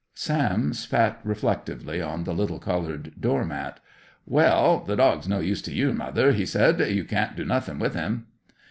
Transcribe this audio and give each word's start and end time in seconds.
Sam 0.15 0.73
spat 0.73 1.19
reflectively 1.23 2.01
on 2.01 2.23
the 2.23 2.33
little 2.33 2.57
coloured 2.57 3.21
door 3.21 3.45
mat. 3.45 3.79
"Well, 4.25 4.79
the 4.79 4.95
dog's 4.95 5.27
no 5.29 5.41
use 5.41 5.61
to 5.61 5.71
you, 5.71 5.93
mother," 5.93 6.31
he 6.31 6.47
said. 6.47 6.79
"You 6.79 7.03
can't 7.05 7.35
do 7.35 7.45
nothin' 7.45 7.77
with 7.77 7.93
him." 7.93 8.25